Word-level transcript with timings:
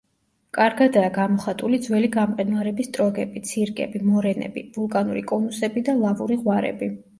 კარგადაა 0.57 1.11
გამოხატული 1.17 1.79
ძველი 1.87 2.09
გამყინვარების 2.15 2.89
ტროგები, 2.97 3.45
ცირკები, 3.51 4.03
მორენები; 4.09 4.67
ვულკანური 4.81 5.25
კონუსები 5.35 5.87
და 5.93 5.99
ლავური 6.03 6.43
ღვარები. 6.45 6.93